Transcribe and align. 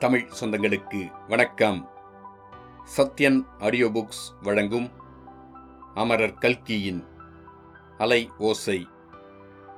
தமிழ் 0.00 0.30
சொந்தங்களுக்கு 0.40 1.28
வணக்கம். 1.28 1.90
Sathyan 2.96 3.42
audio 3.58 3.88
books 3.88 4.42
வழங்கும் 4.42 4.90
அமரர் 5.94 6.34
கல்கியின் 6.34 7.04
அலை 7.98 8.30
ஓசை. 8.38 8.86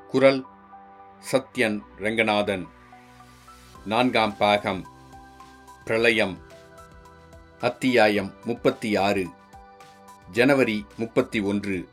குரல் 0.08 0.46
சத்யன் 1.32 1.80
ரங்கநாதன். 1.96 2.66
நான்காம் 3.85 4.37
பாகம். 4.37 4.87
பிரளயம். 5.85 6.39
அத்தியாயம் 7.61 8.33
முப்பத்தி 8.44 8.97
ஆறு 8.97 9.26
ஜனவரி 10.30 10.87
முப்பத்தி 10.97 11.40
ஒன்று 11.40 11.89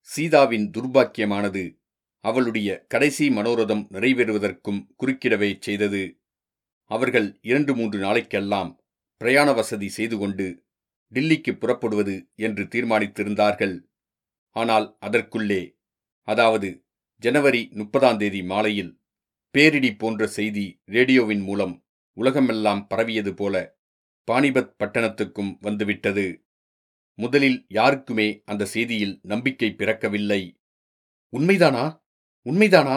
சீதாவின் 0.00 0.70
துர்பாக்கியமானது 0.70 1.78
அவளுடைய 2.20 2.84
கடைசி 2.88 3.30
மனோரதம் 3.30 3.86
நிறைவேறுவதற்கும் 3.90 4.86
குறுக்கிடவே 5.02 5.56
செய்தது. 5.60 6.16
அவர்கள் 6.92 7.28
இரண்டு 7.42 7.72
மூன்று 7.74 7.98
நாளைக்கெல்லாம் 7.98 8.70
பிரயாண 9.20 9.52
வசதி 9.52 9.88
செய்து 9.88 10.16
கொண்டு 10.18 10.46
டில்லிக்கு 11.12 11.52
புறப்படுவது 11.52 12.14
என்று 12.36 12.64
தீர்மானித்திருந்தார்கள். 12.64 13.76
ஆனால் 14.56 14.86
அதற்குள்ளே 15.00 15.62
அதாவது 16.28 16.68
ஜனவரி 17.22 17.62
முப்பதாம் 17.72 18.18
தேதி 18.18 18.40
மாலையில் 18.42 18.92
பேரிடி 19.54 19.90
போன்ற 19.96 20.26
செய்தி 20.26 20.66
ரேடியோவின் 20.86 21.42
மூலம் 21.42 21.74
உலகமெல்லாம் 22.16 22.82
பரவியது 22.86 23.32
போல 23.34 23.56
பானிபத் 24.28 24.74
பட்டணத்துக்கும் 24.80 25.52
வந்துவிட்டது. 25.60 26.26
முதலில் 27.18 27.58
யாருக்குமே 27.68 28.28
அந்த 28.44 28.68
செய்தியில் 28.74 29.14
நம்பிக்கை 29.22 29.68
பிறக்கவில்லை. 29.78 30.42
உண்மைதானா? 31.32 31.84
உண்மைதானா? 32.46 32.96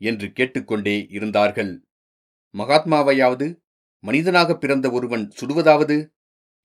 என்று 0.00 0.26
கேட்டுக்கொண்டே 0.32 0.96
இருந்தார்கள். 1.10 1.72
மகாத்மாவையாவது 2.54 3.46
மனிதனாக 4.04 4.56
பிறந்த 4.56 4.90
ஒருவன் 4.90 5.24
சுடுவதாவது? 5.40 5.96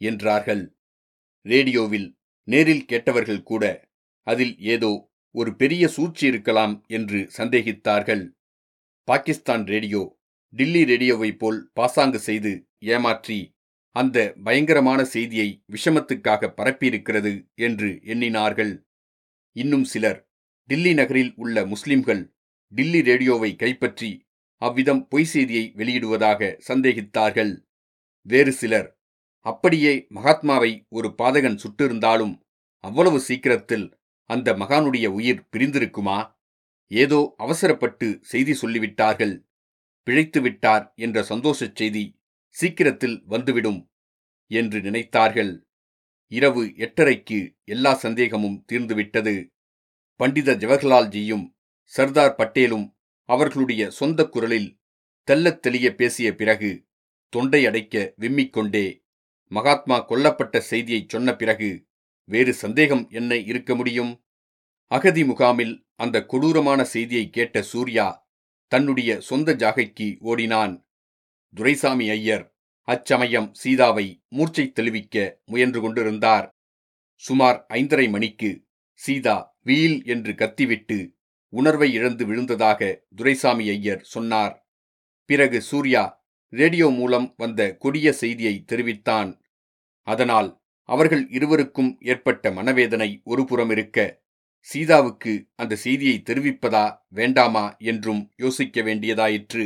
என்றார்கள். 0.01 0.63
ரேடியோவில் 1.45 2.07
நேரில் 2.47 2.85
கேட்டவர்கள் 2.85 3.43
கூட 3.43 3.63
அதில் 4.27 4.55
ஏதோ 4.59 4.91
ஒரு 5.35 5.55
பெரிய 5.55 5.83
சூழ்ச்சி 5.87 6.25
இருக்கலாம் 6.27 6.73
என்று 6.87 7.19
சந்தேகித்தார்கள். 7.37 8.23
பாகிஸ்தான் 9.07 9.63
ரேடியோ 9.65 10.01
டில்லி 10.53 10.81
ரேடியோவைப் 10.83 11.37
போல் 11.37 11.59
பாசாங்கு 11.73 12.19
செய்து 12.19 12.51
ஏமாற்றி 12.85 13.39
அந்த 13.95 14.17
பயங்கரமான 14.43 14.99
செய்தியை 15.05 15.49
விஷமத்துக்காக 15.71 16.51
பரப்பியிருக்கிறது 16.57 17.33
என்று 17.55 17.89
எண்ணினார்கள். 18.03 18.73
இன்னும் 19.55 19.83
சிலர் 19.83 20.19
டில்லி 20.69 20.93
நகரில் 20.93 21.33
உள்ள 21.35 21.65
முஸ்லிம்கள் 21.65 22.23
டில்லி 22.73 23.01
ரேடியோவை 23.01 23.51
கைப்பற்றி 23.55 24.09
அவ்விதம் 24.61 25.07
பொய் 25.07 25.23
செய்தியை 25.23 25.73
வெளியிடுவதாக 25.75 26.55
சந்தேகித்தார்கள். 26.67 27.53
வேறு 28.21 28.51
சிலர் 28.51 28.89
அப்படியே 29.45 30.05
மகாத்மாவை 30.09 30.71
ஒரு 30.89 31.15
பாதகன் 31.17 31.59
சுட்டிருந்தாலும் 31.63 32.33
அவ்வளவு 32.83 33.19
சீக்கிரத்தில் 33.19 33.87
அந்த 34.29 34.53
மகானுடைய 34.53 35.07
உயிர் 35.07 35.47
பிரிந்திருக்குமா? 35.51 36.17
ஏதோ 36.87 37.19
அவசரப்பட்டு 37.37 38.07
செய்தி 38.21 38.53
சொல்லிவிட்டார்கள். 38.61 39.35
பிழைத்து 40.03 40.41
விட்டார் 40.41 40.93
என்ற 40.95 41.23
சந்தோஷச் 41.23 41.75
செய்தி 41.75 42.03
சீக்கிரத்தில் 42.55 43.17
வந்துவிடும் 43.25 43.81
என்று 44.51 44.79
நினைத்தார்கள். 44.79 45.51
இரவு 46.31 46.63
எட்டரைக்கு 46.77 47.39
எல்லா 47.65 47.93
சந்தேகமும் 47.93 48.57
தீர்ந்துவிட்டது. 48.71 49.35
பண்டித 50.19 50.55
ஜவஹர்லால்ஜியும் 50.55 51.45
சர்தார் 51.93 52.35
பட்டேலும் 52.35 52.87
அவர்களுடைய 53.29 53.91
சொந்த 53.91 54.25
குரலில் 54.25 54.79
தெல்லத் 55.27 55.59
தெளிய 55.59 55.95
பேசிய 55.95 56.35
பிறகு 56.35 56.87
தொண்டை 57.29 57.65
அடைக்க 57.65 58.13
விம்மிக்கொண்டே 58.19 59.03
மகாத்மா 59.51 59.97
கொல்லப்பட்ட 60.07 60.57
செய்தியைச் 60.57 61.09
சொன்ன 61.09 61.35
பிறகு 61.35 61.87
வேறு 62.23 62.53
சந்தேகம் 62.53 63.09
என்ன 63.09 63.35
இருக்க 63.35 63.75
முடியும்? 63.75 64.23
அகதி 64.85 65.23
முகாமில் 65.23 65.85
அந்த 65.95 66.25
கொடூரமான 66.25 66.83
செய்தியை 66.83 67.29
கேட்ட 67.29 67.61
சூர்யா 67.61 68.07
தன்னுடைய 68.67 69.21
சொந்த 69.21 69.53
ஜாகைக்கு 69.53 70.07
ஓடினான். 70.19 70.73
துரைசாமி 71.55 72.09
ஐயர் 72.09 72.45
அச்சமயம் 72.87 73.49
சீதாவை 73.53 74.07
மூர்ச்சை 74.29 74.65
தெளிவிக்க 74.71 75.15
முயன்று 75.45 75.81
கொண்டிருந்தார். 75.81 76.47
சுமார் 77.15 77.65
ஐந்தரை 77.69 78.09
மணிக்கு 78.09 78.51
சீதா 78.99 79.37
வீல் 79.59 79.97
என்று 80.05 80.35
கத்திவிட்டு 80.35 80.99
உணர்வை 81.49 81.93
இழந்து 81.93 82.25
விழுந்ததாக 82.25 83.07
துரைசாமி 83.15 83.69
ஐயர் 83.69 84.03
சொன்னார். 84.03 84.67
பிறகு 85.25 85.61
சூர்யா 85.61 86.27
ரேடியோ 86.53 86.89
மூலம் 86.89 87.33
வந்த 87.37 87.77
கொடிய 87.77 88.13
செய்தியை 88.13 88.63
தெரிவித்தான். 88.63 89.41
அதனால் 90.01 90.61
அவர்கள் 90.89 91.29
இருவருக்கும் 91.29 91.97
ஏற்பட்ட 92.01 92.51
மனவேதனை 92.51 93.21
ஒருபுறம் 93.23 93.69
இருக்க 93.69 94.27
சீதாவுக்கு 94.59 95.33
அந்த 95.55 95.75
செய்தியை 95.75 96.21
தெரிவிப்பதா 96.25 96.97
வேண்டாமா 97.07 97.75
என்றும் 97.77 98.31
யோசிக்க 98.35 98.81
வேண்டியதாயிற்று. 98.81 99.65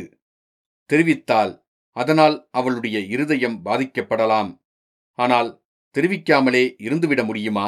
தெரிவித்தால் 0.90 1.66
அதனால் 1.98 2.48
அவளுடைய 2.52 3.00
இருதயம் 3.00 3.66
பாதிக்கப்படலாம். 3.66 4.52
ஆனால் 5.20 5.64
தெரிவிக்காமலே 5.96 6.64
இருந்துவிட 6.78 7.26
முடியுமா? 7.26 7.68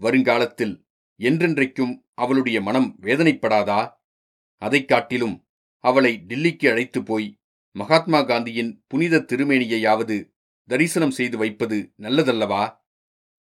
வருங்காலத்தில் 0.00 0.74
என்றென்றைக்கும் 1.22 2.04
அவளுடைய 2.14 2.60
மனம் 2.60 2.98
வேதனைப்படாதா? 3.02 3.92
அதைக் 4.56 4.88
காட்டிலும் 4.88 5.46
அவளை 5.78 6.24
டில்லிக்கு 6.26 6.70
அழைத்து 6.70 7.02
போய் 7.02 7.40
மகாத்மா 7.72 8.22
காந்தியின் 8.22 8.84
புனித 8.86 9.18
திருமேனியையாவது 9.18 10.34
தரிசனம் 10.66 11.10
செய்து 11.10 11.38
வைப்பது 11.38 11.92
நல்லதல்லவா? 11.98 12.76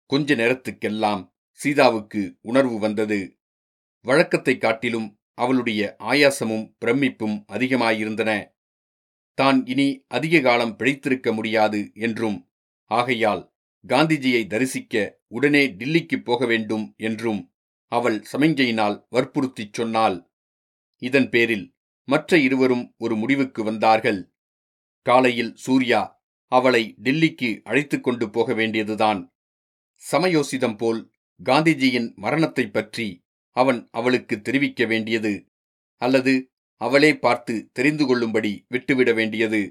கொஞ்ச 0.06 0.36
நேரத்துக்கெல்லாம் 0.36 1.34
சீதாவுக்கு 1.52 2.38
உணர்வு 2.42 2.80
வந்தது. 2.80 3.40
வழக்கத்தைக் 4.02 4.62
காட்டிலும் 4.62 5.20
அவளுடைய 5.34 5.96
ஆயாசமும் 6.00 6.76
பிரமிப்பும் 6.78 7.46
அதிகமாயிருந்தன. 7.52 8.48
தான் 9.34 9.66
இனி 9.66 10.06
அதிக 10.08 10.40
காலம் 10.40 10.78
பிழைத்திருக்க 10.78 11.34
முடியாது 11.34 11.92
என்றும் 11.94 12.50
ஆகையால் 12.86 13.54
காந்திஜியை 13.88 14.48
தரிசிக்க 14.48 15.20
உடனே 15.28 15.68
டில்லிக்கு 15.68 16.24
போக 16.24 16.46
வேண்டும் 16.46 16.94
என்றும் 16.98 17.51
அவள் 17.92 18.24
சமிஞ்சையினால் 18.32 19.06
வற்புறுத்திச் 19.12 19.74
சொன்னாள். 19.74 20.18
இதன் 21.02 21.30
பேரில் 21.30 21.66
மற்ற 22.08 22.38
இருவரும் 22.38 22.94
ஒரு 22.98 23.16
முடிவுக்கு 23.16 23.64
வந்தார்கள். 23.64 24.20
காலையில் 25.06 25.56
சூர்யா 25.56 26.02
அவளை 26.52 26.84
டெல்லிக்கு 27.04 27.62
அழைத்து 27.62 28.02
கொண்டு 28.02 28.30
போக 28.30 28.54
வேண்டியதுதான். 28.54 29.22
சமயோசிதம் 30.12 30.78
போல் 30.78 31.02
காந்திஜியின் 31.44 32.14
மரணத்தைப் 32.16 32.74
பற்றி 32.74 33.08
அவன் 33.56 33.88
அவளுக்கு 33.92 34.42
தெரிவிக்க 34.42 34.86
வேண்டியது 34.86 35.34
அல்லது 36.02 36.34
அவளே 36.82 37.12
பார்த்து 37.18 37.70
தெரிந்து 37.74 38.06
கொள்ளும்படி 38.06 38.66
விட்டுவிட 38.70 39.14
வேண்டியது. 39.14 39.62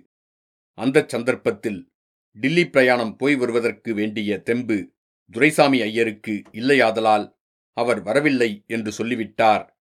அந்தச் 0.78 1.08
சந்தர்ப்பத்தில் 1.08 1.80
டில்லி 2.36 2.64
பிரயாணம் 2.68 3.16
போய் 3.16 3.36
வருவதற்கு 3.36 3.94
வேண்டிய 3.94 4.38
தெம்பு 4.38 4.78
துரைசாமி 5.32 5.80
ஐயருக்கு 5.80 6.42
இல்லையாதலால் 6.52 7.26
அவர் 7.72 8.02
வரவில்லை 8.02 8.64
என்று 8.66 8.92
சொல்லிவிட்டார். 8.92 9.78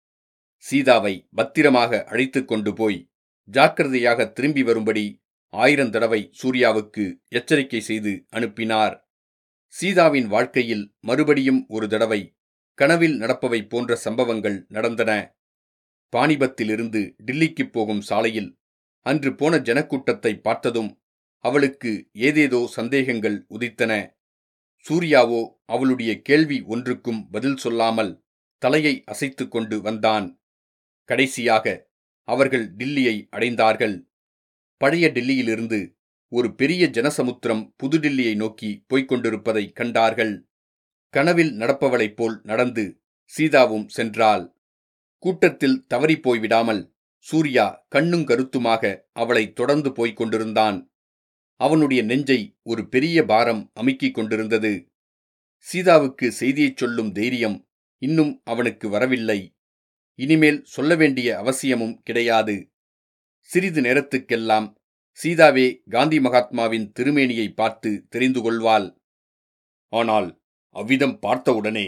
சீதாவை 0.57 1.29
பத்திரமாக 1.31 2.05
அழைத்து 2.05 2.45
கொண்டு 2.45 2.73
போய் 2.73 3.09
ஜாக்கிரதையாக 3.45 4.29
திரும்பி 4.29 4.63
வரும்படி 4.63 5.23
ஆயிரம் 5.49 5.91
தடவை 5.91 6.31
சூர்யாவுக்கு 6.43 7.17
எச்சரிக்கை 7.29 7.81
செய்து 7.81 8.27
அனுப்பினார். 8.29 9.09
சீதாவின் 9.67 10.27
வாழ்க்கையில் 10.27 10.95
மறுபடியும் 11.01 11.65
ஒரு 11.69 11.89
தடவை 11.89 12.35
கனவில் 12.75 13.21
நடப்பவை 13.21 13.69
போன்ற 13.69 13.97
சம்பவங்கள் 13.97 14.67
நடந்தன. 14.69 15.35
பாணிபத்திலிருந்து 16.13 17.15
டில்லிக்குப் 17.25 17.73
போகும் 17.73 18.01
சாலையில் 18.01 18.59
அன்று 19.03 19.35
போன 19.35 19.59
ஜனக்கூட்டத்தை 19.59 20.41
பார்த்ததும் 20.41 21.01
அவளுக்கு 21.41 22.09
ஏதேதோ 22.13 22.67
சந்தேகங்கள் 22.67 23.47
உதித்தன. 23.49 23.93
சூர்யாவோ 24.89 25.49
அவளுடைய 25.65 26.23
கேள்வி 26.23 26.63
ஒன்றுக்கும் 26.63 27.31
பதில் 27.31 27.57
சொல்லாமல் 27.57 28.25
தலையை 28.59 29.03
அசைத்து 29.07 29.49
கொண்டு 29.49 29.81
வந்தான். 29.81 30.27
கடைசியாக 31.05 31.91
அவர்கள் 32.29 32.75
டில்லியை 32.77 33.29
அடைந்தார்கள். 33.37 33.97
பழைய 34.77 35.11
டில்லியிலிருந்து 35.15 35.95
ஒரு 36.29 36.55
பெரிய 36.55 36.87
ஜனசமுத்திரம் 36.87 37.75
புதுடில்லியை 37.83 38.35
நோக்கி 38.37 38.85
போய்க் 38.87 39.09
கொண்டிருப்பதை 39.09 39.73
கண்டார்கள். 39.73 40.49
கனவில் 41.15 41.53
நடப்பவளைப் 41.53 42.17
போல் 42.17 42.41
நடந்து 42.43 42.85
சீதாவும் 43.25 43.87
சென்றாள். 43.97 44.45
கூட்டத்தில் 45.19 45.87
தவறிப்போய்விடாமல் 45.95 46.83
சூர்யா 47.19 47.87
கண்ணும் 47.89 48.25
கருத்துமாக 48.25 49.09
அவளை 49.13 49.53
தொடர்ந்து 49.53 49.93
போய்க் 49.93 50.17
கொண்டிருந்தான். 50.17 50.79
அவனுடைய 51.61 52.03
நெஞ்சை 52.03 52.41
ஒரு 52.63 52.89
பெரிய 52.89 53.25
பாரம் 53.25 53.63
அமுக்கிக் 53.81 54.15
கொண்டிருந்தது. 54.15 54.73
சீதாவுக்கு 55.67 56.27
செய்தியைச் 56.33 56.77
சொல்லும் 56.77 57.13
தைரியம் 57.13 57.59
இன்னும் 58.03 58.33
அவனுக்கு 58.45 58.89
வரவில்லை. 58.89 59.39
இனிமேல் 60.19 60.61
சொல்ல 60.65 60.95
வேண்டிய 60.97 61.29
அவசியமும் 61.39 62.03
கிடையாது. 62.03 62.57
சிறிது 63.51 63.81
நேரத்துக்கெல்லாம் 63.81 64.69
சீதாவே 65.21 65.67
காந்தி 65.89 66.19
மகாத்மாவின் 66.21 66.87
திருமேனியை 66.93 67.49
பார்த்து 67.55 67.91
தெரிந்து 68.09 68.41
கொள்வாள். 68.43 68.89
ஆனால் 69.93 70.29
அவ்விதம் 70.77 71.19
பார்த்தவுடனே 71.19 71.87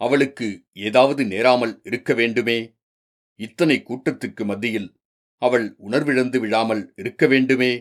அவளுக்கு 0.00 0.48
ஏதாவது 0.72 1.24
நேராமல் 1.24 1.80
இருக்க 1.84 2.14
வேண்டுமே? 2.14 2.58
இத்தனை 3.40 3.76
கூட்டத்துக்கு 3.82 4.44
மத்தியில் 4.44 4.88
அவள் 5.42 5.76
உணர்விழந்து 5.78 6.38
விழாமல் 6.40 6.92
இருக்க 6.96 7.26
வேண்டுமே? 7.26 7.72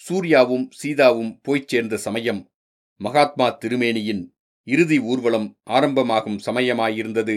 சூர்யாவும் 0.00 0.66
சீதாவும் 0.80 1.32
போய்ச் 1.42 1.68
சேர்ந்த 1.68 1.96
சமயம் 1.96 2.40
மகாத்மா 3.00 3.58
திருமேனியின் 3.62 4.22
இறுதி 4.66 4.98
ஊர்வலம் 5.00 5.48
ஆரம்பமாகும் 5.70 6.38
சமயமாயிருந்தது. 6.46 7.36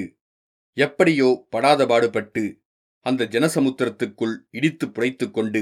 எப்படியோ 0.78 1.30
படாத 1.50 1.86
பாடுபட்டு 1.86 2.44
அந்த 3.06 3.28
ஜனசமுத்திரத்துக்குள் 3.32 4.36
இடித்து 4.50 4.86
புடைத்துக் 4.88 5.34
கொண்டு 5.34 5.62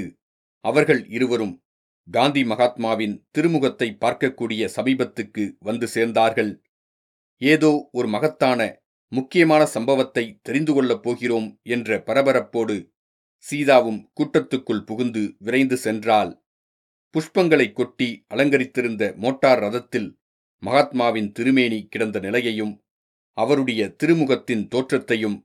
அவர்கள் 0.64 1.02
இருவரும் 1.08 1.54
காந்தி 2.08 2.42
மகாத்மாவின் 2.44 3.14
திருமுகத்தை 3.30 3.88
பார்க்கக்கூடிய 4.00 4.62
சமீபத்துக்கு 4.76 5.44
வந்து 5.58 5.86
சேர்ந்தார்கள். 5.94 6.52
ஏதோ 7.40 7.88
ஒரு 7.92 8.08
மகத்தான 8.08 8.60
முக்கியமான 9.12 9.62
சம்பவத்தை 9.66 10.24
தெரிந்து 10.42 10.72
கொள்ளப் 10.74 11.02
போகிறோம் 11.02 11.48
என்ற 11.62 11.98
பரபரப்போடு 12.06 12.76
சீதாவும் 13.44 14.00
கூட்டத்துக்குள் 14.20 14.84
புகுந்து 14.84 15.22
விரைந்து 15.38 15.76
சென்றாள். 15.84 16.32
புஷ்பங்களை 17.14 17.72
கொட்டி 17.72 18.08
அலங்கரித்திருந்த 18.34 19.16
மோட்டார் 19.16 19.58
ரதத்தில் 19.58 20.08
மகாத்மாவின் 20.62 21.32
திருமேனி 21.32 21.86
கிடந்த 21.86 22.20
நிலையையும் 22.20 22.74
அவருடைய 23.36 23.82
திருமுகத்தின் 24.02 24.64
தோற்றத்தையும் 24.68 25.36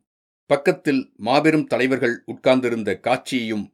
பக்கத்தில் 0.50 1.14
மாபெரும் 1.18 1.68
தலைவர்கள் 1.68 2.16
உட்கார்ந்திருந்த 2.26 3.00
காட்சியையும் 3.00 3.66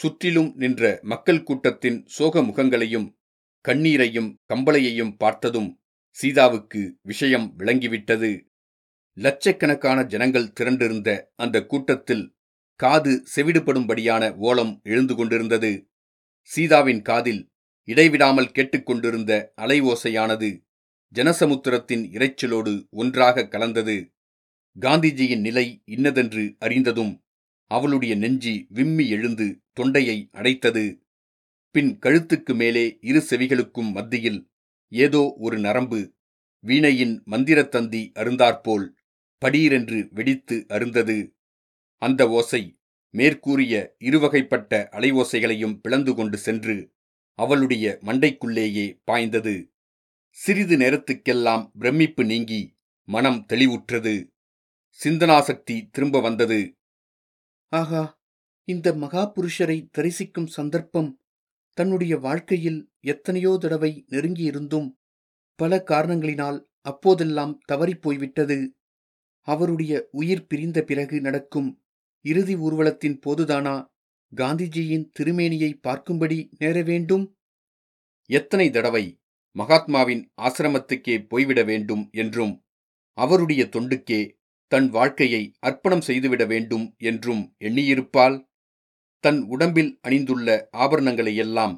சுற்றிலும் 0.00 0.50
நின்ற 0.54 0.98
மக்கள் 1.02 1.42
கூட்டத்தின் 1.42 1.98
சோக 2.06 2.42
முகங்களையும் 2.42 3.06
கண்ணீரையும் 3.64 4.30
கம்பளையையும் 4.54 5.12
பார்த்ததும் 5.16 5.70
சீதாவுக்கு 6.16 6.80
விஷயம் 7.02 7.54
விளங்கிவிட்டது. 7.58 8.30
லட்சக்கணக்கான 9.16 9.98
ஜனங்கள் 10.04 10.52
திரண்டிருந்த 10.60 11.10
அந்த 11.34 11.56
கூட்டத்தில் 11.64 12.24
காது 12.80 13.12
செவிடுபடும்படியான 13.34 14.36
ஓலம் 14.38 14.80
எழுந்து 14.82 15.14
கொண்டிருந்தது. 15.14 15.72
சீதாவின் 16.50 17.02
காதில் 17.02 17.50
இடைவிடாமல் 17.84 18.50
கேட்டுக்கொண்டிருந்த 18.50 19.52
அலை 19.54 19.82
ஓசையானது 19.82 20.64
ஜனசமுத்திரத்தின் 21.14 22.04
இரைச்சலோடு 22.12 22.88
ஒன்றாக 22.90 23.46
கலந்தது. 23.48 24.12
காந்திஜியின் 24.80 25.40
நிலை 25.40 25.82
இன்னதென்று 25.84 26.56
அறிந்ததும் 26.58 27.24
அவளுடைய 27.64 28.16
நெஞ்சி 28.16 28.66
விம்மி 28.68 29.08
எழுந்து 29.08 29.62
தொண்டையை 29.72 30.28
அடைத்தது. 30.32 31.02
பின் 31.70 31.98
கழுத்துக்கு 32.02 32.54
மேலே 32.54 32.98
இரு 33.00 33.26
செவிகளுக்கும் 33.30 33.90
மத்தியில் 33.92 34.50
ஏதோ 34.88 35.34
ஒரு 35.38 35.58
நரம்பு 35.58 36.14
வீணையின் 36.60 37.22
மந்திரத்தந்தி 37.30 38.10
அருந்தாற்போல் 38.12 38.86
படீரென்று 39.42 40.08
வெடித்து 40.10 40.64
அருந்தது. 40.68 41.34
அந்த 41.96 42.28
ஓசை 42.28 42.75
மேற்கூறிய 43.16 43.74
இருவகைப்பட்ட 44.04 44.72
அலைவோசைகளையும் 44.92 45.78
பிளந்து 45.82 46.14
கொண்டு 46.14 46.38
சென்று 46.38 46.76
அவளுடைய 47.38 47.98
மண்டைக்குள்ளேயே 48.02 48.86
பாய்ந்தது. 49.04 49.54
சிறிது 50.36 50.76
நேரத்துக்கெல்லாம் 50.76 51.62
பிரமிப்பு 51.78 52.24
நீங்கி 52.24 52.60
மனம் 53.08 53.46
தெளிவுற்றது. 53.48 54.14
சிந்தனாசக்தி 55.00 55.76
திரும்ப 55.90 56.20
வந்தது. 56.20 56.60
ஆகா 57.72 58.02
இந்த 58.68 58.92
மகாபுருஷரை 58.92 59.78
தரிசிக்கும் 59.90 60.46
சந்தர்ப்பம் 60.46 61.10
தன்னுடைய 61.76 62.18
வாழ்க்கையில் 62.18 62.80
எத்தனையோ 63.04 63.56
தடவை 63.60 63.92
நெருங்கியிருந்தும் 64.10 64.88
பல 65.58 65.82
காரணங்களினால் 65.86 66.58
அப்போதெல்லாம் 66.80 67.54
தவறிப் 67.64 68.02
போய்விட்டது. 68.02 68.58
அவருடைய 69.46 69.92
உயிர் 70.10 70.46
பிரிந்த 70.46 70.78
பிறகு 70.82 71.20
நடக்கும் 71.20 71.68
இறுதி 72.28 72.54
ஊர்வலத்தின் 72.56 73.18
போதுதானா? 73.26 73.74
காந்திஜியின் 74.32 75.06
திருமேனியை 75.16 75.70
பார்க்கும்படி 75.82 76.38
நேர 76.58 76.82
வேண்டும்? 76.82 77.24
எத்தனை 78.30 78.66
தடவை 78.70 79.04
மகாத்மாவின் 79.56 80.22
ஆசிரமத்துக்கே 80.42 81.16
போய்விட 81.28 81.60
வேண்டும் 81.64 82.02
என்றும் 82.12 82.54
அவருடைய 83.18 83.62
தொண்டுக்கே 83.64 84.20
தன் 84.72 84.88
வாழ்க்கையை 84.88 85.42
அர்ப்பணம் 85.58 86.00
செய்துவிட 86.00 86.44
வேண்டும் 86.46 86.86
என்றும் 86.98 87.42
எண்ணியிருப்பாள்? 87.58 88.36
தன் 89.24 89.40
உடம்பில் 89.46 89.92
அணிந்துள்ள 90.02 90.48
ஆபரணங்களையெல்லாம் 90.76 91.74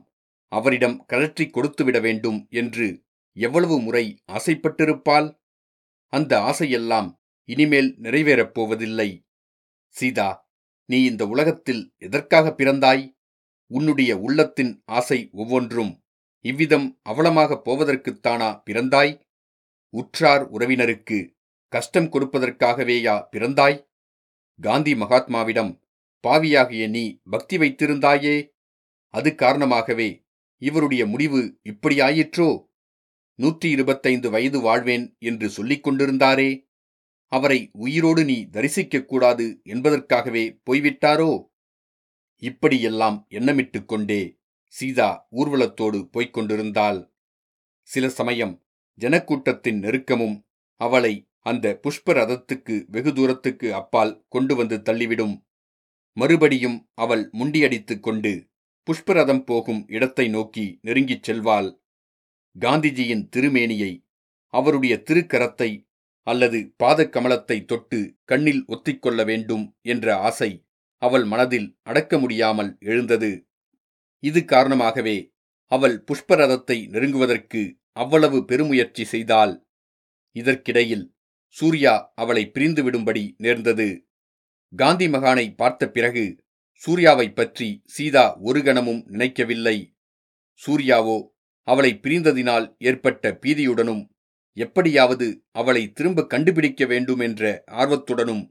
அவரிடம் 0.53 0.97
கழற்றி 1.06 1.45
கொடுத்துவிட 1.47 1.99
வேண்டும் 2.00 2.39
என்று 2.50 2.87
எவ்வளவு 3.37 3.77
முறை 3.81 4.05
ஆசைப்பட்டிருப்பாள்? 4.33 5.29
அந்த 6.12 6.33
ஆசையெல்லாம் 6.41 7.09
இனிமேல் 7.49 7.91
நிறைவேறப் 7.99 8.55
போவதில்லை. 8.55 9.11
சீதா 9.88 10.50
நீ 10.85 11.05
இந்த 11.05 11.26
உலகத்தில் 11.26 11.94
எதற்காக 11.96 12.55
பிறந்தாய்? 12.56 13.17
உன்னுடைய 13.67 14.19
உள்ளத்தின் 14.19 14.82
ஆசை 14.85 15.29
ஒவ்வொன்றும் 15.32 16.05
இவ்விதம் 16.40 17.00
அவலமாகப் 17.08 17.70
போவதற்குத்தானா 17.70 18.62
பிறந்தாய்? 18.70 19.20
உற்றார் 19.90 20.50
உறவினருக்கு 20.50 21.37
கஷ்டம் 21.69 22.05
கொடுப்பதற்காகவேயா 22.05 23.29
பிறந்தாய்? 23.37 23.87
காந்தி 24.61 24.94
மகாத்மாவிடம் 24.94 25.81
பாவியாகிய 26.20 26.88
நீ 26.88 27.20
பக்தி 27.31 27.56
வைத்திருந்தாயே? 27.58 28.50
அது 29.08 29.35
காரணமாகவே 29.35 30.26
இவருடைய 30.58 31.06
முடிவு 31.06 31.61
இப்படியாயிற்றோ? 31.64 32.67
நூற்றி 33.35 33.70
இருபத்தைந்து 33.70 34.31
வயது 34.31 34.61
வாழ்வேன் 34.61 35.17
என்று 35.19 35.49
சொல்லிக் 35.50 35.88
கொண்டிருந்தாரே. 35.88 36.68
அவரை 37.28 37.70
உயிரோடு 37.72 38.25
நீ 38.25 38.44
தரிசிக்கக் 38.44 39.04
கூடாது 39.04 39.60
என்பதற்காகவே 39.64 40.60
போய்விட்டாரோ? 40.70 41.44
இப்படியெல்லாம் 42.36 43.26
எண்ணமிட்டுக் 43.30 43.84
கொண்டே 43.84 44.38
சீதா 44.66 45.28
ஊர்வலத்தோடு 45.36 46.04
போய்க் 46.04 46.32
கொண்டிருந்தாள் 46.32 47.12
சில 47.82 48.08
சமயம் 48.08 48.64
ஜனக்கூட்டத்தின் 49.00 49.78
நெருக்கமும் 49.78 50.46
அவளை 50.75 51.28
அந்த 51.38 51.80
புஷ்ப 51.82 52.12
ரதத்துக்கு 52.12 52.84
வெகு 52.86 53.12
தூரத்துக்கு 53.12 53.75
அப்பால் 53.75 54.25
கொண்டு 54.28 54.56
வந்து 54.56 54.76
தள்ளிவிடும். 54.76 55.46
மறுபடியும் 56.12 56.88
அவள் 56.94 57.30
முண்டியடித்துக் 57.30 58.00
கொண்டு 58.00 58.50
புஷ்பரதம் 58.82 59.44
போகும் 59.44 59.85
இடத்தை 59.88 60.28
நோக்கி 60.28 60.78
நெருங்கிச் 60.82 61.30
செல்வாள். 61.30 61.80
காந்திஜியின் 62.58 63.28
திருமேனியை 63.37 64.06
அவருடைய 64.47 65.02
திருக்கரத்தை 65.11 65.88
அல்லது 66.28 66.58
பாதக்கமலத்தை 66.82 67.58
தொட்டு 67.64 67.99
கண்ணில் 68.25 68.62
ஒத்திக்கொள்ள 68.68 69.25
வேண்டும் 69.25 69.64
என்ற 69.82 70.06
ஆசை 70.20 70.50
அவள் 71.02 71.25
மனதில் 71.25 71.68
அடக்க 71.82 72.18
முடியாமல் 72.18 72.70
எழுந்தது. 72.80 73.30
இது 74.23 74.40
காரணமாகவே 74.44 75.18
அவள் 75.73 75.97
புஷ்பரதத்தை 76.04 76.78
நெருங்குவதற்கு 76.88 77.62
அவ்வளவு 77.97 78.38
பெருமுயற்சி 78.44 79.04
செய்தாள். 79.04 79.54
இதற்கிடையில் 80.37 81.06
சூர்யா 81.56 81.94
அவளை 82.14 82.42
பிரிந்துவிடும்படி 82.54 83.25
நேர்ந்தது. 83.37 83.88
காந்தி 84.73 85.06
மகானை 85.06 85.44
பார்த்த 85.56 85.82
பிறகு 85.90 86.25
சூர்யாவைப் 86.82 87.35
பற்றி 87.35 87.68
சீதா 87.87 88.25
ஒரு 88.40 88.61
கணமும் 88.62 89.02
நினைக்கவில்லை. 89.06 89.76
சூர்யாவோ 90.62 91.18
அவளை 91.68 91.92
பிரிந்ததினால் 92.02 92.66
ஏற்பட்ட 92.78 93.38
பீதியுடனும் 93.42 94.04
எப்படியாவது 94.59 95.27
அவளை 95.50 95.83
திரும்ப 95.93 96.25
கண்டுபிடிக்க 96.27 96.83
வேண்டும் 96.87 97.21
என்ற 97.21 97.43
ஆர்வத்துடனும் 97.81 98.45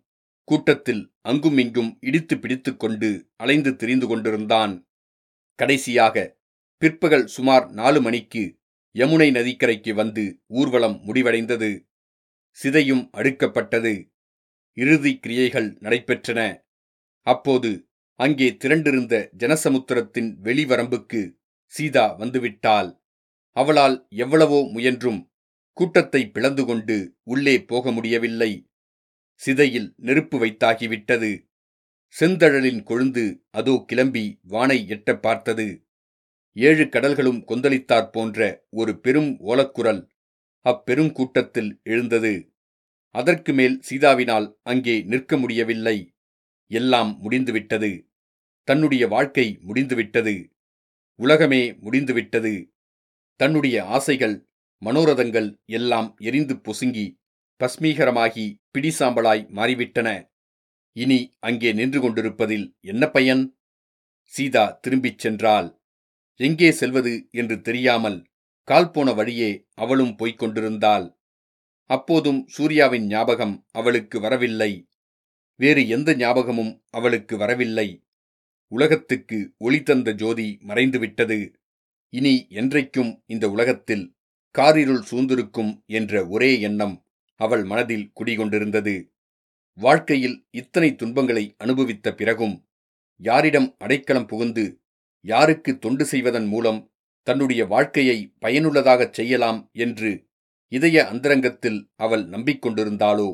கூட்டத்தில் 0.47 1.01
அங்குமிங்கும் 1.21 1.89
இடித்து 1.99 2.35
பிடித்து 2.39 2.71
கொண்டு 2.77 3.09
அலைந்து 3.35 3.71
திரிந்து 3.75 4.07
கொண்டிருந்தான். 4.07 4.73
கடைசியாக 5.59 6.15
பிற்பகல் 6.81 7.25
சுமார் 7.27 7.65
நாலு 7.71 7.99
மணிக்கு 8.01 8.43
யமுனை 8.95 9.27
நதிக்கரைக்கு 9.31 9.91
வந்து 9.93 10.23
ஊர்வலம் 10.59 10.97
முடிவடைந்தது. 11.07 11.71
சிதையும் 12.57 13.03
அடுக்கப்பட்டது. 13.17 13.93
இறுதி 14.77 15.13
கிரியைகள் 15.19 15.69
நடைபெற்றன. 15.81 16.39
அப்போது 17.27 17.71
அங்கே 18.19 18.47
திரண்டிருந்த 18.63 19.15
ஜனசமுத்திரத்தின் 19.37 20.29
வெளிவரம்புக்கு 20.43 21.21
சீதா 21.73 22.05
வந்துவிட்டாள். 22.19 22.89
அவளால் 23.57 23.97
எவ்வளவோ 24.15 24.59
முயன்றும் 24.75 25.19
கூட்டத்தை 25.77 26.29
பிளந்து 26.29 26.65
கொண்டு 26.65 27.17
உள்ளே 27.23 27.63
போக 27.63 27.91
முடியவில்லை. 27.91 28.51
சிதையில் 29.33 29.93
நெருப்பு 29.97 30.45
வைத்தாகிவிட்டது. 30.45 31.31
செந்தழலின் 32.15 32.81
கொழுந்து 32.83 33.43
அதோ 33.49 33.83
கிளம்பி 33.87 34.39
வானை 34.43 34.85
எட்ட 34.89 35.19
பார்த்தது. 35.19 35.67
ஏழு 36.51 36.83
கடல்களும் 36.83 37.41
கொந்தளித்தாற் 37.47 38.11
போன்ற 38.11 38.65
ஒரு 38.69 38.99
பெரும் 38.99 39.31
ஓலக்குரல் 39.39 40.01
அப்பெரும் 40.61 41.11
கூட்டத்தில் 41.11 41.81
எழுந்தது. 41.83 42.33
அதற்கு 43.09 43.53
மேல் 43.53 43.81
சீதாவினால் 43.89 44.47
அங்கே 44.63 45.01
நிற்க 45.01 45.37
முடியவில்லை. 45.37 45.97
எல்லாம் 46.71 47.19
முடிந்துவிட்டது. 47.19 47.91
தன்னுடைய 48.63 49.03
வாழ்க்கை 49.07 49.57
முடிந்துவிட்டது. 49.61 50.35
உலகமே 51.19 51.61
முடிந்துவிட்டது. 51.73 52.73
தன்னுடைய 53.39 53.77
ஆசைகள் 53.85 54.46
மனோரதங்கள் 54.85 55.49
எல்லாம் 55.65 56.15
எரிந்து 56.17 56.55
பொசுங்கி 56.55 57.19
பஸ்மீகரமாகி 57.63 58.45
பிடிசாம்பலாய் 58.77 59.43
மாறிவிட்டன. 59.49 60.29
இனி 60.91 61.35
அங்கே 61.39 61.73
நின்று 61.73 62.01
கொண்டிருப்பதில் 62.01 62.77
என்ன 62.81 63.09
பயன்? 63.09 63.43
சீதா 64.25 64.79
திரும்பிச் 64.81 65.27
சென்றாள். 65.27 65.75
எங்கே 66.35 66.71
செல்வது 66.71 67.27
என்று 67.31 67.61
தெரியாமல் 67.61 68.27
கால் 68.63 68.91
போன 68.91 69.13
வழியே 69.13 69.67
அவளும் 69.73 70.15
போய்க் 70.15 70.37
கொண்டிருந்தாள். 70.37 71.05
அப்போதும் 71.83 72.47
சூர்யாவின் 72.47 73.05
ஞாபகம் 73.05 73.67
அவளுக்கு 73.71 74.19
வரவில்லை. 74.19 74.71
வேறு 75.59 75.87
எந்த 75.87 76.15
ஞாபகமும் 76.15 76.83
அவளுக்கு 76.89 77.37
வரவில்லை. 77.37 78.05
உலகத்துக்கு 78.71 79.53
ஒளி 79.57 79.83
தந்த 79.83 80.11
ஜோதி 80.11 80.57
மறைந்துவிட்டது. 80.67 81.53
இனி 82.09 82.47
என்றைக்கும் 82.49 83.11
இந்த 83.25 83.49
உலகத்தில் 83.49 84.16
காரிருள் 84.57 85.03
சூழ்ந்திருக்கும் 85.09 85.71
என்ற 85.85 86.27
ஒரே 86.27 86.51
எண்ணம் 86.59 86.95
அவள் 87.39 87.63
மனதில் 87.63 88.11
குடிகொண்டிருந்தது. 88.19 88.95
வாழ்க்கையில் 89.77 90.37
இத்தனை 90.51 90.95
துன்பங்களை 90.95 91.43
அனுபவித்த 91.57 92.13
பிறகும் 92.13 92.55
யாரிடம் 93.21 93.75
அடைக்கலம் 93.77 94.25
புகுந்து 94.25 94.65
யாருக்கு 95.25 95.71
தொண்டு 95.79 96.05
செய்வதன் 96.05 96.47
மூலம் 96.47 96.79
தன்னுடைய 97.27 97.61
வாழ்க்கையை 97.65 98.17
பயனுள்ளதாகச் 98.41 99.13
செய்யலாம் 99.13 99.59
என்று 99.71 100.11
இதய 100.71 100.97
அந்தரங்கத்தில் 101.07 101.79
அவள் 101.95 102.23
நம்பிக்கொண்டிருந்தாளோ? 102.29 103.29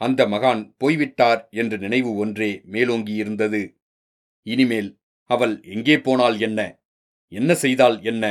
அந்த 0.00 0.20
மகான் 0.26 0.62
போய்விட்டார் 0.76 1.40
என்ற 1.50 1.76
நினைவு 1.76 2.14
ஒன்றே 2.14 2.50
மேலோங்கியிருந்தது. 2.72 3.62
இனிமேல் 4.46 4.90
அவள் 5.30 5.54
எங்கே 5.64 5.96
போனால் 6.00 6.40
என்ன? 6.40 6.60
என்ன 7.32 7.54
செய்தால் 7.54 8.02
என்ன? 8.02 8.24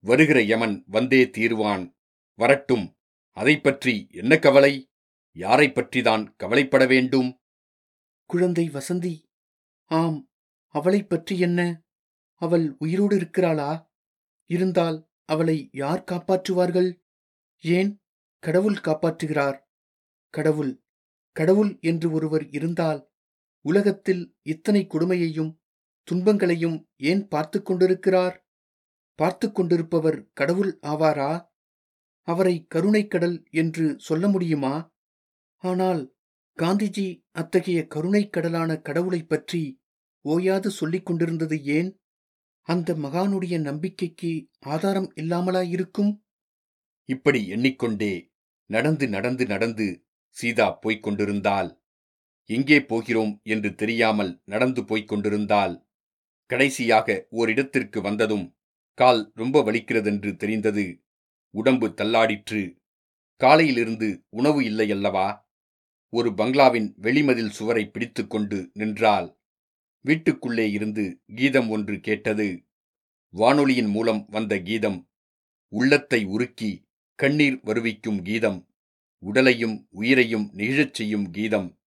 வருகிற 0.00 0.42
யமன் 0.42 0.84
வந்தே 0.86 1.30
தீருவான். 1.30 1.96
வரட்டும். 2.34 2.96
அதை 3.30 3.60
பற்றி 3.60 4.08
என்ன 4.10 4.38
கவலை? 4.38 4.90
யாரைப் 5.32 5.78
பற்றிதான் 5.78 6.36
கவலைப்பட 6.36 6.86
வேண்டும்? 6.86 7.40
குழந்தை 8.26 8.70
வசந்தி 8.70 9.22
ஆம் 9.84 10.30
அவளைப் 10.66 11.08
பற்றி 11.08 11.38
என்ன? 11.38 11.82
அவள் 12.34 12.76
உயிரோடு 12.78 13.16
இருக்கிறாளா? 13.16 13.92
இருந்தால் 14.46 15.10
அவளை 15.24 15.68
யார் 15.72 16.04
காப்பாற்றுவார்கள்? 16.04 17.02
ஏன் 17.60 18.02
கடவுள் 18.38 18.74
காப்பாற்றுகிறார்? 18.74 19.60
கடவுள் 20.30 20.82
கடவுள் 21.32 21.78
என்று 21.80 22.10
ஒருவர் 22.10 22.48
இருந்தால் 22.48 23.10
உலகத்தில் 23.60 24.36
இத்தனை 24.42 24.86
கொடுமையையும் 24.86 25.58
துன்பங்களையும் 26.04 26.88
ஏன் 26.96 27.28
பார்த்து 27.28 27.62
கொண்டிருக்கிறார்? 27.62 28.49
பார்த்து 29.20 29.52
கொண்டிருப்பவர் 29.52 30.32
கடவுள் 30.32 30.78
ஆவாரா? 30.82 31.32
அவரை 32.28 32.66
கருணைக்கடல் 32.74 33.50
என்று 33.50 33.96
சொல்ல 33.98 34.28
முடியுமா? 34.28 34.74
ஆனால் 35.54 36.14
காந்திஜி 36.58 37.06
அத்தகைய 37.30 37.86
கருணைக்கடலான 37.94 38.82
கடவுளைப் 38.82 39.28
பற்றி 39.28 39.62
ஓயாது 40.24 40.70
சொல்லிக் 40.70 41.06
கொண்டிருந்தது 41.06 41.64
ஏன்? 41.64 41.90
அந்த 42.68 42.94
மகானுடைய 42.94 43.60
நம்பிக்கைக்கு 43.60 44.32
ஆதாரம் 44.66 45.12
இல்லாமலாயிருக்கும்? 45.16 46.12
இப்படி 47.08 47.48
எண்ணிக்கொண்டே 47.48 48.12
நடந்து 48.70 49.08
நடந்து 49.08 49.46
நடந்து 49.46 49.86
சீதா 50.36 50.70
போய்க் 50.80 51.02
கொண்டிருந்தால் 51.02 51.70
எங்கே 52.50 52.84
போகிறோம் 52.84 53.40
என்று 53.44 53.74
தெரியாமல் 53.74 54.42
நடந்து 54.44 54.84
போய்க் 54.84 55.08
கொண்டிருந்தால் 55.08 55.74
கடைசியாக 56.50 57.26
ஓரிடத்திற்கு 57.32 57.98
வந்ததும் 58.02 58.46
கால் 59.00 59.32
ரொம்ப 59.34 59.62
வலிக்கிறதென்று 59.62 60.36
தெரிந்தது. 60.36 61.02
உடம்பு 61.50 61.88
தள்ளாடிற்று. 61.88 62.76
காலையிலிருந்து 63.36 64.26
உணவு 64.28 64.60
இல்லையல்லவா 64.60 65.40
ஒரு 66.08 66.34
பங்களாவின் 66.34 66.94
வெளிமதில் 67.00 67.48
சுவரை 67.48 67.88
பிடித்துக்கொண்டு 67.88 68.70
நின்றாள். 68.72 69.38
வீட்டுக்குள்ளே 70.00 70.70
இருந்து 70.70 71.22
கீதம் 71.34 71.68
ஒன்று 71.68 72.00
கேட்டது. 72.00 72.64
வானொலியின் 73.28 73.86
மூலம் 73.86 74.26
வந்த 74.28 74.60
கீதம். 74.60 75.10
உள்ளத்தை 75.68 76.26
உருக்கி 76.26 76.82
கண்ணீர் 77.14 77.60
வருவிக்கும் 77.64 78.22
கீதம். 78.22 78.68
உடலையும் 79.18 79.86
உயிரையும் 79.90 80.50
நெகிழச் 80.52 80.94
செய்யும் 80.94 81.30
கீதம். 81.30 81.80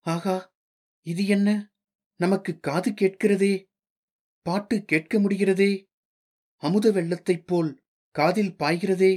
ஆகா 0.00 0.54
இது 1.02 1.26
என்ன? 1.26 1.72
நமக்கு 2.16 2.60
காது 2.60 2.90
கேட்கிறதே. 2.90 3.70
பாட்டு 4.42 4.84
கேட்க 4.84 5.18
முடிகிறதே. 5.18 5.87
அமுத 6.60 6.90
வெள்ளத்தைப் 6.92 7.46
போல் 7.46 7.82
காதில் 8.10 8.54
பாய்கிறதே? 8.58 9.12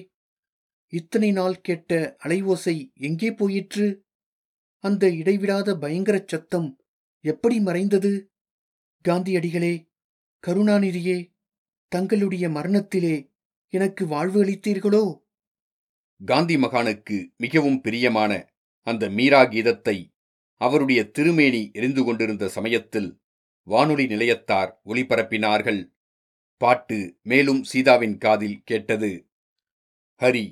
இத்தனை 0.94 1.32
நாள் 1.32 1.62
கேட்ட 1.62 2.18
அலைவோசை 2.24 2.94
எங்கே 2.94 3.32
போயிற்று? 3.32 4.06
அந்த 4.84 5.10
இடைவிடாத 5.10 5.76
பயங்கரச் 5.78 6.28
சத்தம் 6.28 6.82
எப்படி 7.22 7.60
மறைந்தது? 7.60 8.32
காந்தியடிகளே 9.10 9.74
கருணாநிதியே 10.48 11.18
தங்களுடைய 11.88 12.50
மரணத்திலே 12.50 13.16
எனக்கு 13.68 14.08
வாழ்வு 14.08 14.44
அளித்தீர்களோ? 14.44 15.04
காந்தி 16.26 16.56
மகானுக்கு 16.56 17.36
மிகவும் 17.38 17.82
பிரியமான 17.82 18.32
அந்த 18.88 19.10
மீரா 19.10 19.42
கீதத்தை 19.42 19.98
அவருடைய 20.62 21.12
திருமேனி 21.12 21.70
எரிந்து 21.74 22.04
கொண்டிருந்த 22.04 22.48
சமயத்தில் 22.48 23.22
வானொலி 23.68 24.06
நிலையத்தார் 24.06 24.72
ஒலிபரப்பினார்கள். 24.86 25.82
பாட்டு 26.64 26.98
மேலும் 27.30 27.62
சீதாவின் 27.72 28.18
காதில் 28.24 28.60
கேட்டது 28.70 29.12
ஹரி 30.22 30.46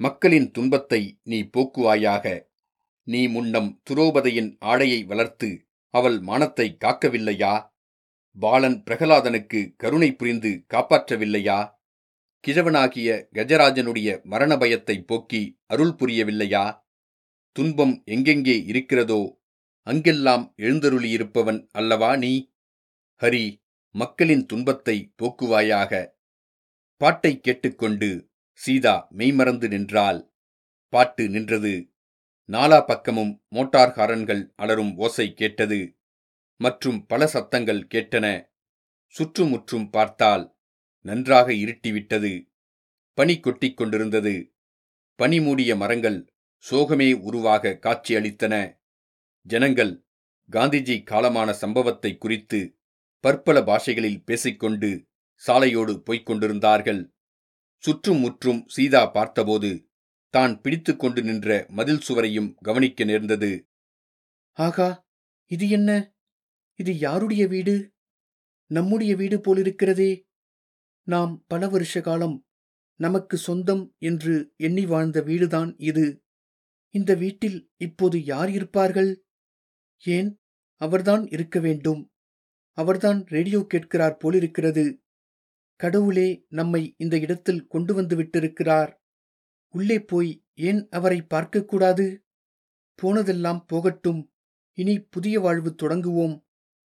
மக்களின் 0.00 0.48
துன்பத்தை 0.50 1.00
நீ 1.30 1.38
போக்குவாயாக. 1.54 2.26
நீ 3.06 3.20
முன்னம் 3.28 3.70
துரோபதையின் 3.88 4.50
ஆடையை 4.70 5.00
வளர்த்து 5.10 5.48
அவள் 5.94 6.18
மானத்தை 6.20 6.66
காக்கவில்லையா? 6.84 7.54
பாலன் 8.36 8.78
பிரகலாதனுக்கு 8.86 9.60
கருணை 9.82 10.10
புரிந்து 10.12 10.52
காப்பாற்றவில்லையா? 10.74 11.58
கிழவனாகிய 12.44 13.08
கஜராஜனுடைய 13.36 14.08
மரண 14.32 14.52
பயத்தை 14.56 14.96
போக்கி 15.02 15.42
அருள் 15.72 15.94
புரியவில்லையா? 16.00 16.64
துன்பம் 17.56 17.94
எங்கெங்கே 18.04 18.56
இருக்கிறதோ 18.72 19.22
அங்கெல்லாம் 19.86 20.44
எழுந்தருளியிருப்பவன் 20.56 21.60
அல்லவா 21.72 22.10
நீ? 22.16 22.32
ஹரி 23.20 23.44
மக்களின் 23.96 24.46
துன்பத்தை 24.46 25.14
போக்குவாயாக. 25.22 26.10
பாட்டைக் 26.96 27.42
கேட்டுக்கொண்டு 27.42 28.30
சீதா 28.52 29.06
மெய்மறந்து 29.10 29.68
நின்றாள். 29.68 30.32
பாட்டு 30.88 31.28
நின்றது. 31.28 31.92
நாலா 32.48 32.84
பக்கமும் 32.86 33.44
மோட்டார் 33.48 33.92
ஹாரன்கள் 33.96 34.52
அலரும் 34.62 34.96
ஓசை 34.96 35.34
கேட்டது. 35.34 35.98
மற்றும் 36.56 37.06
பல 37.06 37.26
சத்தங்கள் 37.26 37.86
கேட்டன. 37.94 38.50
சுற்றுமுற்றும் 39.06 39.90
பார்த்தால் 39.90 40.56
நன்றாக 41.00 41.52
இருட்டிவிட்டது. 41.52 42.52
பனி 43.12 43.40
கொட்டிக் 43.40 43.76
கொண்டிருந்தது. 43.76 44.54
பனி 45.14 45.40
மூடிய 45.40 45.76
மரங்கள் 45.76 46.32
சோகமே 46.70 47.14
உருவாக 47.14 47.78
காட்சியளித்தன. 47.82 48.78
ஜனங்கள் 49.42 50.04
காந்திஜி 50.52 51.02
காலமான 51.02 51.50
சம்பவத்தை 51.50 52.18
குறித்து 52.18 52.78
பற்பல 53.24 53.60
பாஷைகளில் 53.60 54.24
பேசிக்கொண்டு 54.24 55.06
சாலையோடு 55.46 55.98
போய்க் 55.98 56.26
கொண்டிருந்தார்கள் 56.26 57.12
சுற்றும் 57.82 58.18
முற்றும் 58.18 58.64
சீதா 58.68 59.06
பார்த்தபோது 59.06 59.70
தான் 60.34 60.60
பிடித்துக்கொண்டு 60.60 61.22
நின்ற 61.22 61.66
மதில் 61.68 62.04
சுவரையும் 62.08 62.54
கவனிக்க 62.62 63.04
நேர்ந்தது. 63.04 63.68
ஆகா 64.52 65.06
இது 65.50 65.68
என்ன? 65.68 65.90
இது 66.78 66.98
யாருடைய 66.98 67.46
வீடு? 67.46 67.92
நம்முடைய 68.70 69.16
வீடு 69.16 69.36
போலிருக்கிறதே. 69.36 70.12
நாம் 71.02 71.44
பல 71.46 71.68
வருஷ 71.68 72.00
காலம் 72.00 72.36
நமக்கு 73.00 73.36
சொந்தம் 73.36 73.84
என்று 73.98 74.34
எண்ணி 74.56 74.86
வாழ்ந்த 74.86 75.20
வீடுதான் 75.20 75.74
இது. 75.78 76.24
இந்த 76.94 77.14
வீட்டில் 77.14 77.58
இப்போது 77.76 78.24
யார் 78.24 78.50
இருப்பார்கள்? 78.50 79.12
ஏன் 80.04 80.30
அவர்தான் 80.80 81.24
இருக்க 81.26 81.58
வேண்டும்? 81.60 82.02
அவர்தான் 82.78 83.24
ரேடியோ 83.26 83.64
கேட்கிறார் 83.68 84.16
போலிருக்கிறது. 84.16 84.84
கடவுளே 85.80 86.44
நம்மை 86.48 86.94
இந்த 86.96 87.18
இடத்தில் 87.18 87.66
கொண்டு 87.66 87.94
வந்து 87.94 88.14
விட்டிருக்கிறார். 88.16 88.92
உள்ளே 89.74 90.00
போய் 90.00 90.44
ஏன் 90.54 90.88
அவரை 90.90 91.26
பார்க்கக்கூடாது? 91.34 92.06
போனதெல்லாம் 92.98 93.64
போகட்டும். 93.66 94.20
இனி 94.78 95.00
புதிய 95.00 95.40
வாழ்வு 95.40 95.74
தொடங்குவோம் 95.74 96.36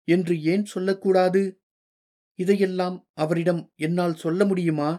என்று 0.07 0.41
ஏன் 0.43 0.65
சொல்லக்கூடாது? 0.65 1.61
இதையெல்லாம் 2.39 3.09
அவரிடம் 3.13 3.61
என்னால் 3.75 4.15
சொல்ல 4.15 4.45
முடியுமா? 4.45 4.89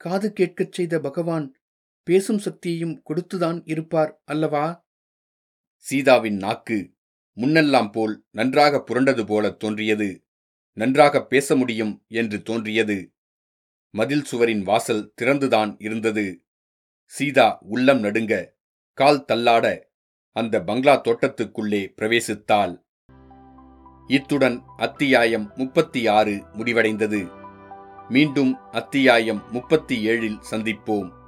காது 0.00 0.32
கேட்கச் 0.32 0.72
செய்த 0.72 1.00
பகவான் 1.00 1.46
பேசும் 2.06 2.38
சக்தியையும் 2.38 2.96
கொடுத்துதான் 3.08 3.60
இருப்பார் 3.64 4.20
அல்லவா? 4.24 4.86
சீதாவின் 5.86 6.36
நாக்கு 6.36 6.78
முன்னெல்லாம் 7.36 7.92
போல் 7.92 8.24
நன்றாக 8.30 8.84
புரண்டது 8.90 9.26
போல 9.26 9.50
தோன்றியது. 9.50 10.24
நன்றாக 10.72 11.24
பேச 11.24 11.56
முடியும் 11.56 12.04
என்று 12.08 12.42
தோன்றியது. 12.42 13.12
மதில் 13.90 14.24
சுவரின் 14.24 14.62
வாசல் 14.62 15.12
திறந்துதான் 15.22 15.74
இருந்தது. 15.78 16.44
சீதா 17.04 17.58
உள்ளம் 17.60 18.00
நடுங்க 18.00 18.54
கால் 18.92 19.24
தள்ளாட 19.32 19.80
அந்த 20.32 20.62
பங்களா 20.62 21.00
தோட்டத்துக்குள்ளே 21.00 21.92
பிரவேசித்தாள். 21.96 22.82
இத்துடன் 24.06 24.62
அத்தியாயம் 24.76 25.52
முப்பத்தி 25.54 26.06
ஆறு 26.06 26.32
முடிவடைந்தது. 26.52 27.30
மீண்டும் 28.08 28.58
அத்தியாயம் 28.70 29.42
முப்பத்தி 29.50 30.06
ஏழில் 30.06 30.42
சந்திப்போம். 30.50 31.23